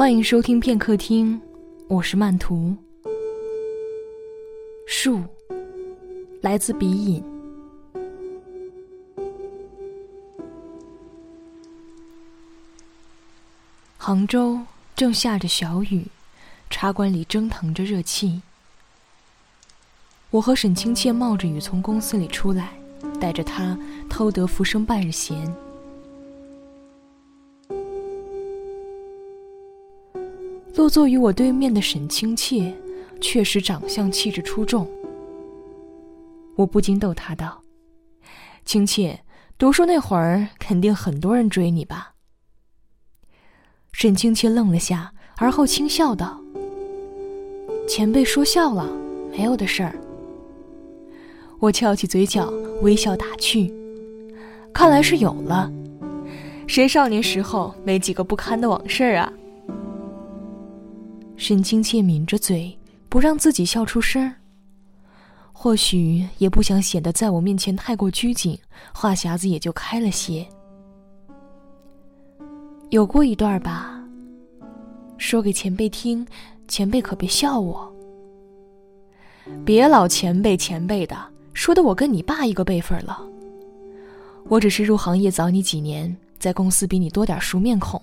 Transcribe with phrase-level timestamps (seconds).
[0.00, 1.38] 欢迎收听片刻听，
[1.86, 2.74] 我是曼图。
[4.86, 5.22] 树，
[6.40, 7.22] 来自鼻影。
[13.98, 14.58] 杭州
[14.96, 16.06] 正下着小雨，
[16.70, 18.40] 茶馆里蒸腾着热气。
[20.30, 22.72] 我和沈清倩冒着雨从公司里出来，
[23.20, 25.54] 带着他偷得浮生半日闲。
[30.90, 32.74] 坐于我对面的沈清妾，
[33.20, 34.86] 确实长相气质出众。
[36.56, 37.62] 我不禁逗他道
[38.66, 39.18] ：“清妾，
[39.56, 42.14] 读书那会儿肯定很多人追你吧？”
[43.92, 46.40] 沈清妾愣了下，而后轻笑道
[47.88, 48.90] ：“前辈说笑了，
[49.30, 49.94] 没有的事儿。”
[51.60, 53.72] 我翘起嘴角，微笑打趣
[54.74, 55.70] ：“看来是有了，
[56.66, 59.32] 谁少年时候没几个不堪的往事啊？”
[61.40, 64.30] 沈清切抿着嘴，不让自己笑出声。
[65.54, 68.58] 或许也不想显得在我面前太过拘谨，
[68.92, 70.46] 话匣子也就开了些。
[72.90, 74.04] 有过一段吧，
[75.16, 76.26] 说给前辈听，
[76.68, 77.90] 前辈可别笑我。
[79.64, 81.16] 别老前辈前辈的，
[81.54, 83.18] 说的我跟你爸一个辈分了。
[84.46, 87.98] 我只是入行业早你几年，在公司比你多点熟面孔，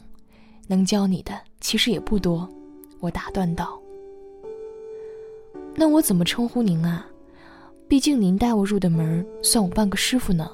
[0.65, 2.49] 能教你的其实也不多。
[2.99, 3.79] 我打断道
[5.75, 7.05] ：“那我怎么称呼您啊？
[7.87, 10.51] 毕竟您带我入的门，算我半个师傅呢。”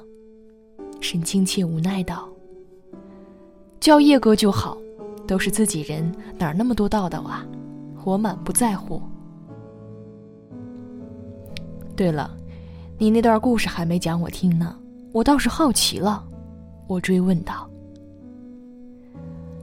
[1.00, 2.28] 沈清切无奈道
[3.80, 4.78] ：“叫叶哥就好，
[5.26, 7.46] 都是自己人，哪那么多道道啊？
[8.04, 9.02] 我满不在乎。”
[11.96, 12.36] 对了，
[12.98, 14.78] 你那段故事还没讲我听呢，
[15.12, 16.24] 我倒是好奇了。
[16.86, 17.68] 我追问道。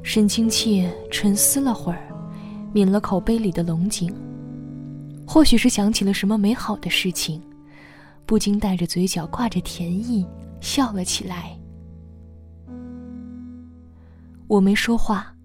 [0.04, 2.11] 沈清切沉思了会儿。
[2.74, 4.14] 抿了口杯里的龙井，
[5.28, 7.42] 或许是想起了什么美好的事情，
[8.26, 10.26] 不禁带着嘴角挂着甜意
[10.62, 11.58] 笑了起来。
[14.48, 15.36] 我没说话，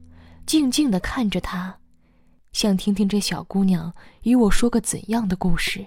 [0.47, 1.77] 静静的看着他，
[2.53, 3.93] 想听听这小姑娘
[4.23, 5.85] 与我说个怎样的故事。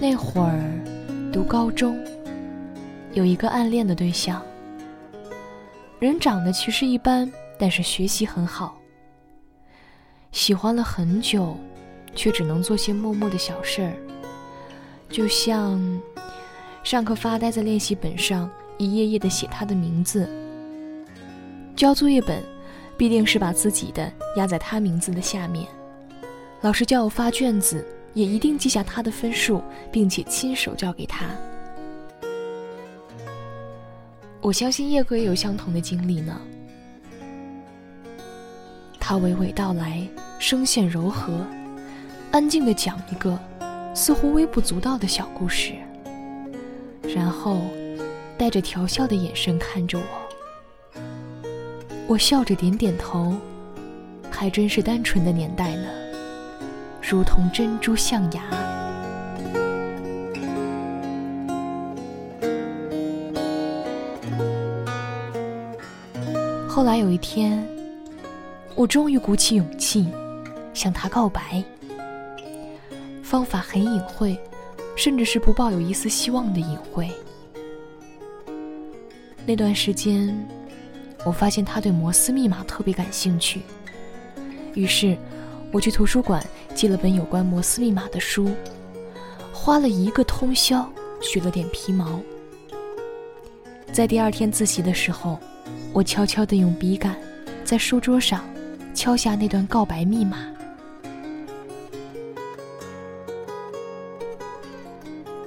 [0.00, 1.96] 那会儿读高中。
[3.16, 4.42] 有一个暗恋的对象，
[5.98, 8.76] 人长得其实一般，但是学习很好。
[10.32, 11.56] 喜欢了很久，
[12.14, 13.96] 却只能做些默默的小事儿，
[15.08, 15.80] 就像
[16.84, 20.28] 上课发呆在练习本上一页页的写他的名字。
[21.74, 22.44] 交作业本，
[22.98, 25.66] 必定是把自己的压在他名字的下面。
[26.60, 27.82] 老师叫我发卷子，
[28.12, 31.30] 也一定记下他的分数，并且亲手交给他。
[34.46, 36.40] 我相信叶哥也有相同的经历呢。
[39.00, 40.06] 他娓娓道来，
[40.38, 41.44] 声线柔和，
[42.30, 43.36] 安静的讲一个
[43.92, 45.72] 似乎微不足道的小故事，
[47.12, 47.60] 然后
[48.38, 51.00] 带着调笑的眼神看着我。
[52.06, 53.34] 我笑着点点头，
[54.30, 55.88] 还真是单纯的年代呢，
[57.02, 58.75] 如同珍珠象牙。
[66.76, 67.66] 后来有一天，
[68.74, 70.06] 我终于鼓起勇气
[70.74, 71.64] 向他告白。
[73.22, 74.38] 方法很隐晦，
[74.94, 77.10] 甚至是不抱有一丝希望的隐晦。
[79.46, 80.38] 那段时间，
[81.24, 83.62] 我发现他对摩斯密码特别感兴趣，
[84.74, 85.16] 于是
[85.72, 86.44] 我去图书馆
[86.74, 88.50] 借了本有关摩斯密码的书，
[89.50, 90.86] 花了一个通宵
[91.22, 92.20] 学了点皮毛。
[93.94, 95.40] 在第二天自习的时候。
[95.96, 97.16] 我悄悄地用笔杆，
[97.64, 98.44] 在书桌上
[98.92, 100.46] 敲下那段告白密码。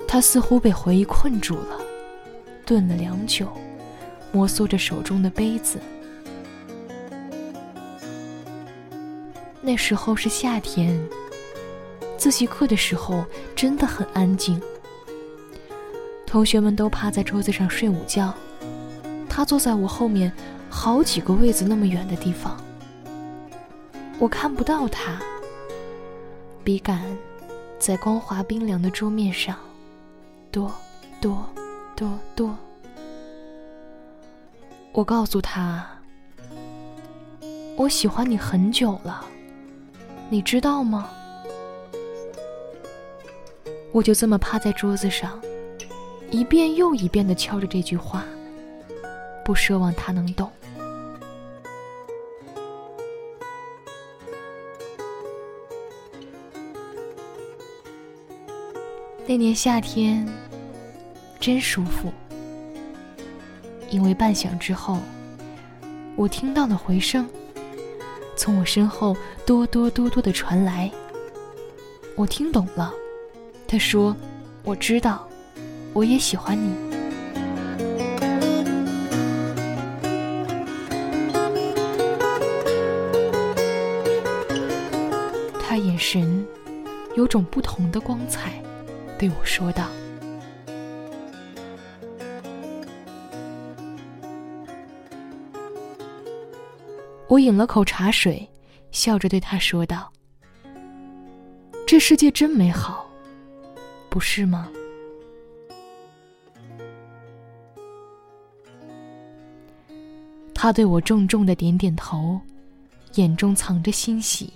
[0.07, 1.79] 他似乎被回忆困住了，
[2.65, 3.47] 顿了良久，
[4.31, 5.79] 摩挲着手中的杯子。
[9.61, 10.99] 那时候是夏天，
[12.17, 13.23] 自习课的时候
[13.55, 14.59] 真的很安静，
[16.25, 18.33] 同学们都趴在桌子上睡午觉。
[19.39, 20.29] 他坐在我后面，
[20.69, 22.61] 好几个位子那么远的地方，
[24.19, 25.17] 我看不到他。
[26.61, 27.17] 笔杆
[27.79, 29.55] 在光滑冰凉的桌面上，
[30.51, 30.69] 哆
[31.21, 31.45] 哆
[31.95, 32.53] 哆哆。
[34.91, 35.87] 我告诉他，
[37.77, 39.23] 我喜欢你很久了，
[40.29, 41.09] 你知道吗？
[43.93, 45.39] 我就这么趴在桌子上，
[46.29, 48.25] 一遍又一遍的敲着这句话，
[49.49, 50.47] 不奢望他能懂。
[59.25, 60.23] 那年夏天
[61.39, 62.13] 真舒服，
[63.89, 64.99] 因为半响之后，
[66.15, 67.27] 我听到了回声，
[68.37, 69.17] 从我身后
[69.47, 70.91] 哆哆哆哆的传来。
[72.15, 72.93] 我听懂了，
[73.67, 74.15] 他说
[74.63, 75.27] ：“我知道，
[75.91, 76.71] 我也喜欢你。”
[87.19, 88.53] 有种不同的光彩。
[89.17, 89.89] 对我说道
[97.27, 98.49] ：“我饮了口茶水，
[98.91, 100.09] 笑着对他说道
[101.85, 103.05] ：‘这世界真美好，
[104.09, 104.71] 不是吗？’
[110.55, 112.39] 他对我重重的点点头，
[113.15, 114.53] 眼中藏着欣喜。”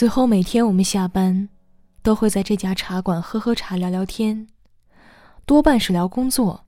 [0.00, 1.46] 最后每天我们下班，
[2.02, 4.46] 都会在这家茶馆喝喝茶、聊聊天，
[5.44, 6.64] 多半是聊工作，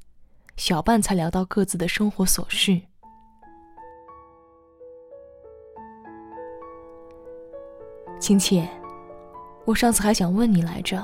[0.59, 2.79] 小半才聊到各自的生活琐事。
[8.21, 8.69] 亲切，
[9.65, 11.03] 我上次还想问你来着，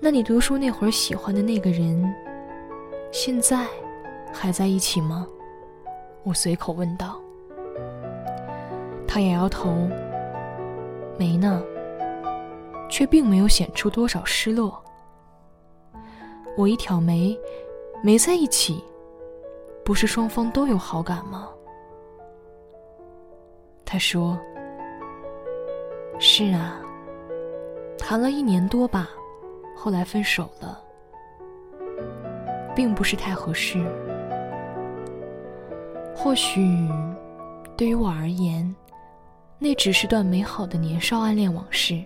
[0.00, 2.12] 那你读书那会儿喜欢的那个人，
[3.12, 3.64] 现在
[4.32, 5.24] 还在一起吗？
[6.24, 7.16] 我随口问道。
[9.06, 9.88] 他摇摇头。
[11.20, 11.62] 没呢，
[12.88, 14.82] 却并没有显出多少失落。
[16.56, 17.38] 我一挑眉，
[18.02, 18.82] 没在一起，
[19.84, 21.50] 不是双方都有好感吗？
[23.84, 24.40] 他说
[26.18, 26.80] ：“是啊，
[27.98, 29.10] 谈了一年多吧，
[29.76, 30.82] 后来分手了，
[32.74, 33.78] 并不是太合适。
[36.16, 36.88] 或许，
[37.76, 38.74] 对于我而言。”
[39.62, 42.02] 那只是段美好的年少暗恋往事。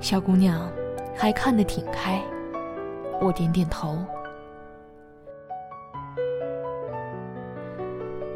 [0.00, 0.70] 小姑娘
[1.16, 2.22] 还看得挺开，
[3.22, 3.96] 我点点头。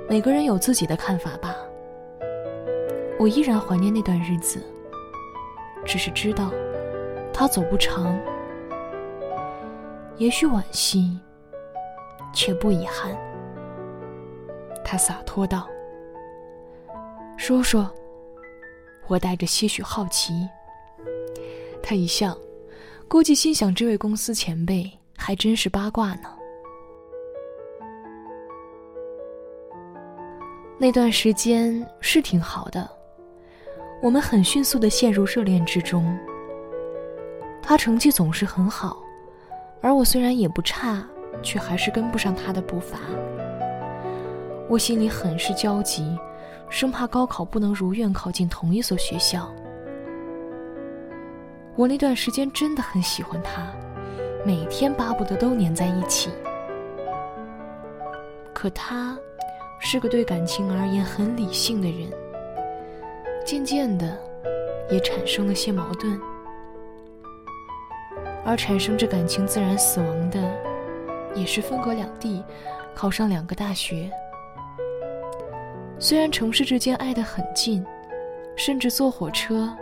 [0.09, 1.55] 每个人有自己的看法吧。
[3.19, 4.65] 我依然怀念那段日子，
[5.85, 6.51] 只是知道
[7.35, 8.19] 它走不长。
[10.17, 11.19] 也许惋惜，
[12.33, 13.15] 却不遗憾。
[14.83, 15.69] 他洒脱道。
[17.43, 17.91] 说说，
[19.09, 20.49] 我带着些许好奇。
[21.83, 22.39] 他一笑，
[23.09, 26.33] 估计心想这位公司前辈还真是八卦呢。
[30.79, 32.89] 那段时间是挺好的，
[34.01, 36.17] 我们很迅速的陷入热恋之中。
[37.61, 39.03] 他成绩总是很好，
[39.81, 41.05] 而我虽然也不差，
[41.43, 43.01] 却还是跟不上他的步伐。
[44.69, 46.17] 我心里很是焦急。
[46.73, 49.47] 生怕高考不能如愿考进同一所学校。
[51.77, 53.71] 我那段时间真的很喜欢他，
[54.43, 56.31] 每天巴不得都黏在一起。
[58.55, 59.15] 可他
[59.81, 62.11] 是个对感情而言很理性的人，
[63.45, 64.19] 渐渐的
[64.91, 66.19] 也产生了些矛盾。
[68.47, 70.41] 而产生这感情自然死亡的，
[71.35, 72.43] 也是分隔两地，
[72.95, 74.11] 考上两个大学。
[76.03, 77.87] 虽然城市之间挨得很近，
[78.57, 79.73] 甚至坐火车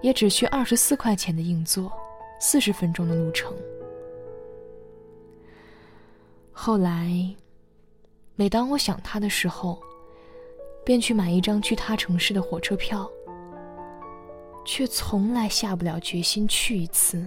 [0.00, 1.92] 也只需二十四块钱的硬座，
[2.38, 3.52] 四十分钟的路程。
[6.52, 7.10] 后来，
[8.36, 9.82] 每当我想他的时候，
[10.84, 13.10] 便去买一张去他城市的火车票，
[14.64, 17.26] 却从来下不了决心去一次。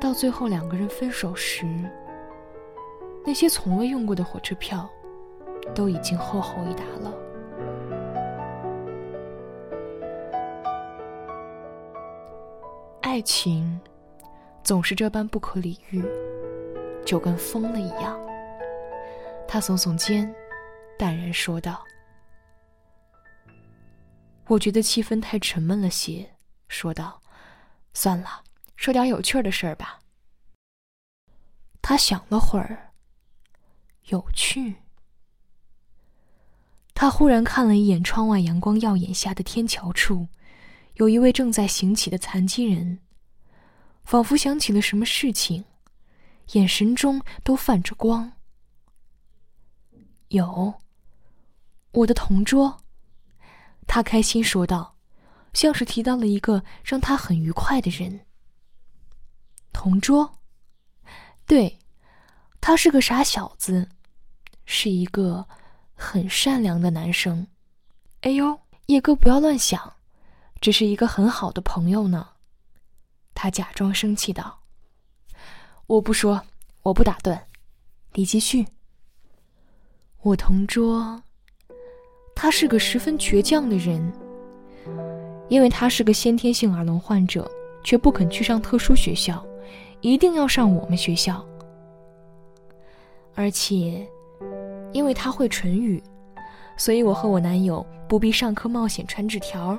[0.00, 1.64] 到最后两个人分手时，
[3.24, 4.90] 那些从未用过的火车票。
[5.74, 7.12] 都已经厚厚一沓了。
[13.00, 13.78] 爱情
[14.64, 16.02] 总是这般不可理喻，
[17.04, 18.18] 就跟疯了一样。
[19.46, 20.34] 他耸耸肩，
[20.98, 21.84] 淡然说道
[24.48, 26.26] ：“我觉得气氛太沉闷了些。”
[26.68, 27.20] 说道
[27.92, 28.42] ：“算了，
[28.76, 29.98] 说点有趣的事儿吧。”
[31.82, 32.92] 他想了会儿，
[34.06, 34.76] 有趣。
[37.02, 40.28] 他忽然看了一眼窗外阳光耀眼下的天桥处，
[40.94, 43.00] 有一位正在行乞的残疾人，
[44.04, 45.64] 仿佛想起了什么事情，
[46.52, 48.34] 眼神中都泛着光。
[50.28, 50.74] 有。
[51.90, 52.84] 我的同桌。
[53.88, 54.96] 他开心说道，
[55.52, 58.20] 像是提到了一个让他很愉快的人。
[59.72, 60.38] 同桌。
[61.46, 61.80] 对，
[62.60, 63.88] 他是个傻小子，
[64.64, 65.48] 是一个
[66.02, 67.46] 很善良的男生。
[68.22, 69.94] 哎呦，叶哥不要乱想，
[70.60, 72.30] 只是一个很好的朋友呢。
[73.34, 74.58] 他假装生气道
[75.86, 76.42] ：“我不说，
[76.82, 77.46] 我不打断，
[78.14, 78.66] 你继续。”
[80.22, 81.22] 我同桌，
[82.34, 84.12] 他是个十分倔强的人，
[85.48, 87.50] 因为他是个先天性耳聋患者，
[87.84, 89.44] 却不肯去上特殊学校。
[90.00, 91.46] 一定要上我们学校，
[93.36, 94.04] 而且，
[94.92, 96.02] 因为他会唇语，
[96.76, 99.78] 所以我和我男友不必上课冒险传纸条。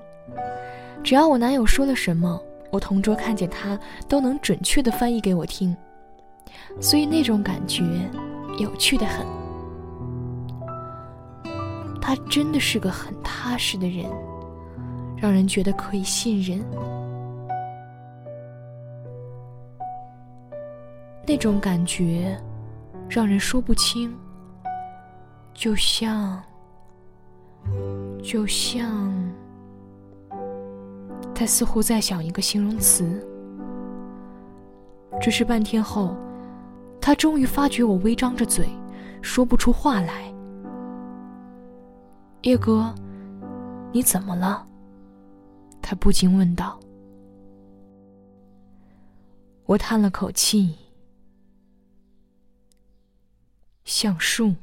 [1.04, 2.42] 只要我男友说了什么，
[2.72, 5.76] 我同桌看见他都能准确的翻译给我听，
[6.80, 7.84] 所以那种感觉
[8.58, 9.26] 有趣的很。
[12.02, 14.06] 他真的是个很踏实的人，
[15.18, 16.64] 让人觉得可以信任。
[21.26, 22.38] 那种感觉，
[23.08, 24.14] 让人说不清。
[25.54, 26.44] 就像，
[28.22, 29.14] 就像，
[31.34, 33.26] 他似乎在想一个形容词。
[35.22, 36.18] 只是半天后，
[37.00, 38.68] 他终于发觉我微张着嘴，
[39.22, 40.34] 说不出话来。
[42.42, 42.94] 叶哥，
[43.94, 44.68] 你怎么了？
[45.82, 46.78] 他不禁问道。
[49.66, 50.76] 我叹了口气。
[53.86, 54.54] 橡树。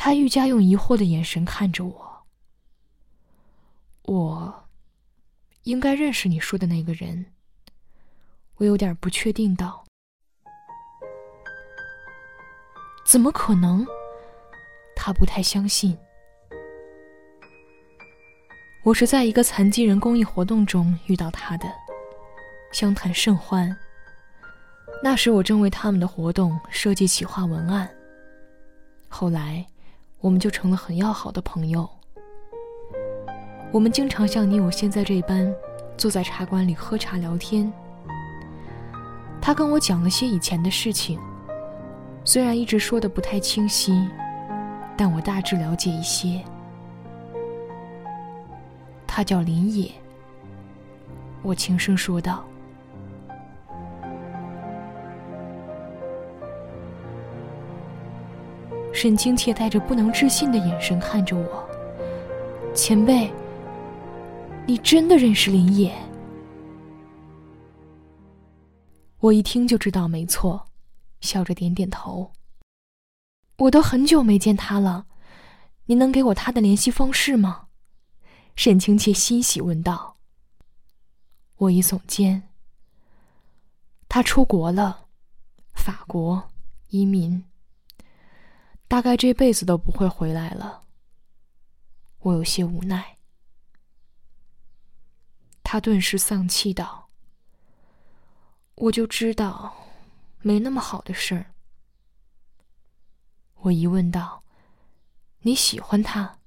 [0.00, 2.24] 他愈加用疑惑的眼神看着我。
[4.04, 4.68] 我
[5.64, 7.26] 应该认识你说的那个人。
[8.58, 9.84] 我有点不确定道。
[13.04, 13.84] 怎么可能？
[14.94, 15.98] 他不太相信。
[18.84, 21.66] 我是在一个残疾人公益活动中遇到他的，
[22.72, 23.76] 相谈甚欢。
[25.02, 27.90] 那时我正为他们的活动设计企划文案。
[29.08, 29.66] 后来，
[30.20, 31.88] 我们就成了很要好的朋友。
[33.70, 35.54] 我们经常像你我现在这般，
[35.96, 37.72] 坐在茶馆里喝茶聊天。
[39.40, 41.20] 他跟我讲了些以前的事情，
[42.24, 44.08] 虽然一直说的不太清晰，
[44.96, 46.42] 但我大致了解一些。
[49.06, 49.90] 他叫林野。
[51.42, 52.44] 我轻声说道。
[59.00, 62.74] 沈清切带着不能置信的眼神看着我。
[62.74, 63.32] 前辈，
[64.66, 65.96] 你真的认识林野？
[69.20, 70.66] 我一听就知道没错，
[71.20, 72.32] 笑着点点头。
[73.58, 75.06] 我都很久没见他了，
[75.86, 77.68] 您能给我他的联系方式吗？
[78.56, 80.16] 沈清切欣喜问道。
[81.58, 82.48] 我一耸肩。
[84.08, 85.06] 他出国了，
[85.72, 86.50] 法国
[86.88, 87.44] 移民。
[88.88, 90.82] 大概这辈子都不会回来了。
[92.20, 93.18] 我有些无奈。
[95.62, 97.10] 他顿时丧气道
[98.74, 99.76] ：“我就知道，
[100.40, 101.52] 没那么好的事儿。”
[103.60, 104.42] 我疑问道
[105.42, 106.38] ：“你喜欢他？”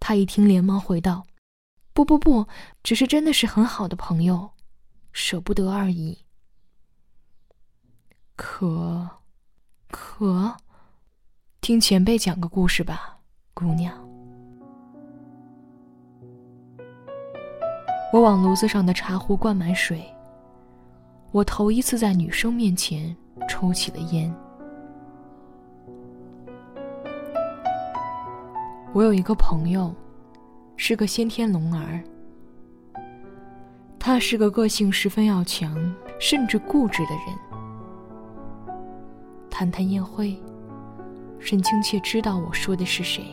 [0.00, 1.24] 他一听，连忙回道
[1.94, 2.48] ：“不不不，
[2.82, 4.50] 只是真的是很好的朋友，
[5.12, 6.24] 舍不得而已。”
[8.34, 9.22] 可，
[9.88, 10.56] 可。
[11.68, 13.18] 听前辈讲个故事吧，
[13.52, 13.92] 姑娘。
[18.10, 20.02] 我往炉子上的茶壶灌满水。
[21.30, 23.14] 我头一次在女生面前
[23.46, 24.34] 抽起了烟。
[28.94, 29.94] 我有一个朋友，
[30.74, 32.02] 是个先天聋儿。
[33.98, 38.74] 他是个个性十分要强，甚至固执的人。
[39.50, 40.34] 谈谈宴会。
[41.40, 43.24] 沈清却知道我说的是谁。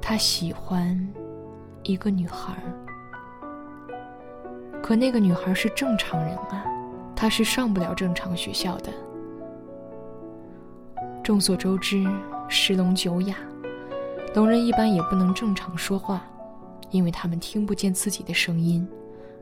[0.00, 0.96] 他喜欢
[1.82, 2.54] 一个女孩，
[4.82, 6.64] 可那个女孩是正常人啊，
[7.16, 8.92] 他是上不了正常学校的。
[11.22, 12.06] 众所周知，
[12.48, 13.34] 十聋九哑，
[14.34, 16.22] 聋人一般也不能正常说话，
[16.90, 18.86] 因为他们听不见自己的声音，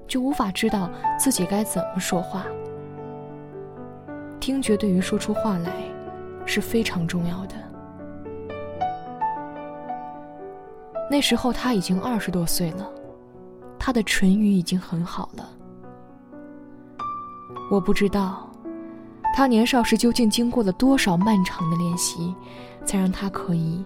[0.07, 2.47] 就无法知道自己该怎么说话。
[4.43, 5.71] 听觉对于说出话来
[6.45, 7.55] 是非常重要的。
[11.09, 12.91] 那时候他已经二十多岁了，
[13.79, 15.49] 他的唇语已经很好了。
[17.71, 18.51] 我不知道，
[19.33, 22.35] 他年少时究竟经过了多少漫长的练习，
[22.85, 23.85] 才让他可以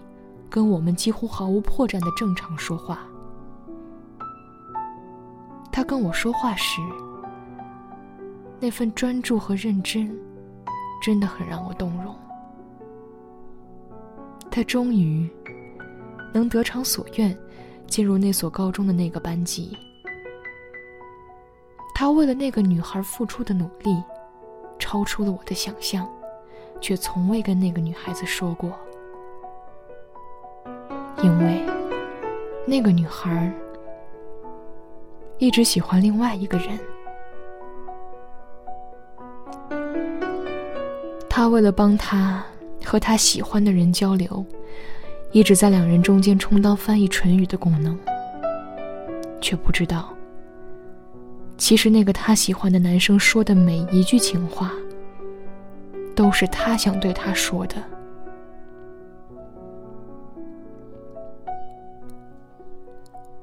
[0.49, 3.01] 跟我们几乎毫无破绽的正常说话。
[5.71, 6.81] 他跟我说话时，
[8.59, 10.17] 那份专注和认真，
[11.01, 12.15] 真的很让我动容。
[14.49, 15.29] 他终于
[16.33, 17.37] 能得偿所愿，
[17.85, 19.77] 进入那所高中的那个班级。
[21.93, 24.03] 他为了那个女孩付出的努力，
[24.79, 26.07] 超出了我的想象，
[26.81, 28.71] 却从未跟那个女孩子说过，
[31.23, 31.65] 因为
[32.65, 33.51] 那个女孩
[35.37, 36.79] 一直喜欢另外一个人。
[41.39, 42.43] 他为了帮他
[42.83, 44.43] 和他喜欢的人交流，
[45.31, 47.95] 一直在两人中间充当翻译唇语的功能，
[49.39, 50.11] 却不知道。
[51.55, 54.71] 其实，那个他喜欢的男生说的每一句情话，
[56.15, 57.75] 都是他想对他说的。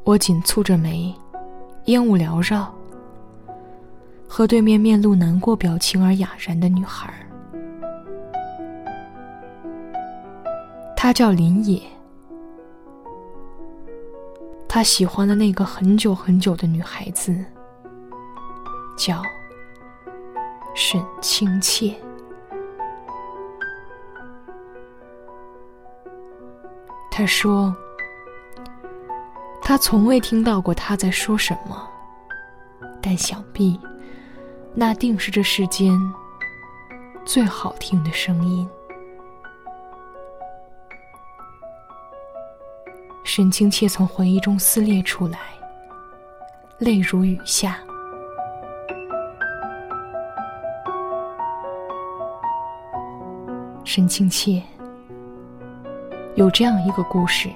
[0.02, 1.14] 我紧蹙着眉，
[1.84, 2.74] 烟雾缭绕，
[4.26, 7.14] 和对面面露难过表情而哑然的女孩。
[11.04, 11.82] 她叫林野，
[14.66, 17.44] 他喜欢的那个很久很久的女孩子。
[18.96, 19.20] 叫
[20.74, 21.94] 沈清切。
[27.10, 27.76] 他说
[29.60, 31.86] ：“他从未听到过他在说什么，
[33.02, 33.78] 但想必
[34.74, 36.00] 那定是这世间
[37.26, 38.66] 最好听的声音。”
[43.36, 45.40] 沈清切从回忆中撕裂出来，
[46.78, 47.80] 泪如雨下。
[53.82, 54.62] 沈清切
[56.36, 57.50] 有这样一个故事：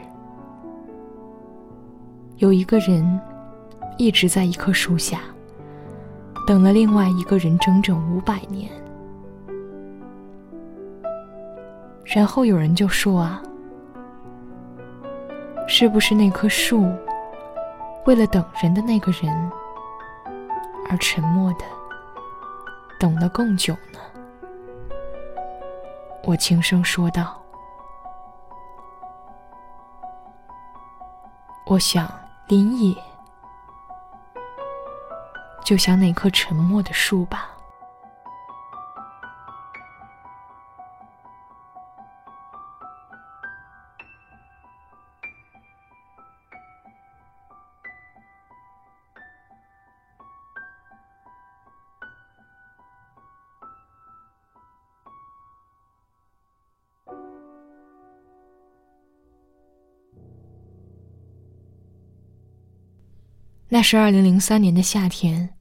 [2.38, 3.20] 有一个人
[3.98, 5.20] 一直在一棵树下
[6.44, 8.68] 等了另外一个人整整五百年，
[12.04, 13.40] 然后有人就说啊，
[15.80, 16.92] 是不是那棵树
[18.04, 19.32] 为了等人的那个人
[20.90, 21.64] 而沉默的
[22.98, 24.00] 等了更久呢？
[26.24, 27.40] 我轻声说道
[31.64, 32.12] ：“我想
[32.48, 32.96] 林野，
[35.64, 37.52] 就像那棵沉默的树吧。”
[63.70, 65.54] 那是二零零三年的夏天，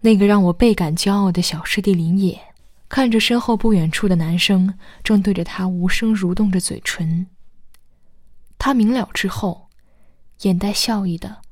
[0.00, 2.40] 那个让我倍感骄傲的小师弟林野，
[2.88, 7.26] 看着身后不远处的男生正对着他无声蠕动着嘴唇。
[8.56, 9.68] 他明了之后，
[10.40, 11.42] 眼带笑意的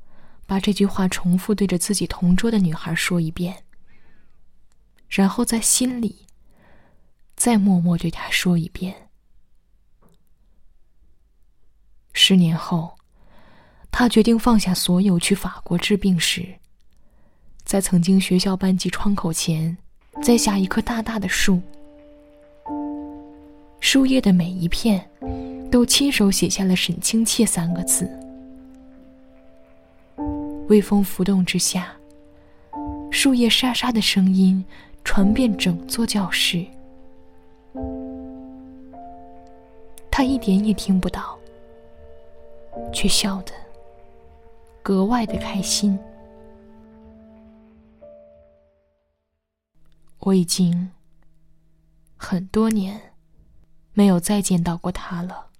[0.47, 3.63] 把这句话重复对着自己同桌的女孩说一遍，
[5.07, 6.25] 然后在心里
[7.35, 9.09] 再默默对他说一遍。
[12.13, 12.97] 十年后。
[13.91, 16.45] 他决定放下所有去法国治病时，
[17.63, 19.77] 在曾经学校班级窗口前
[20.23, 21.61] 栽下一棵大大的树，
[23.79, 25.07] 树叶的每一片
[25.69, 28.09] 都亲手写下了“沈清切”三个字。
[30.67, 31.93] 微风拂动之下，
[33.11, 34.65] 树叶沙沙的声音
[35.03, 36.65] 传遍整座教室，
[40.09, 41.37] 他一点也听不到，
[42.93, 43.51] 却笑得。
[44.83, 45.97] 格外的开心。
[50.19, 50.91] 我已经
[52.15, 53.13] 很多年
[53.93, 55.50] 没有再见到过他了。